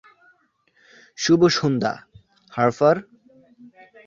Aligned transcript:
শুভ 1.17 1.41
সন্ধ্যা, 1.57 1.93
হার্পার। 2.53 2.95